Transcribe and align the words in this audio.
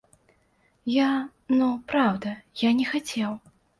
Я, 0.93 1.09
ну, 1.59 1.67
праўда, 1.93 2.33
я 2.67 2.73
не 2.79 2.85
хацеў. 2.93 3.31